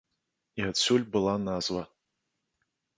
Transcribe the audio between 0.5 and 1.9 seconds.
І адсюль была назва.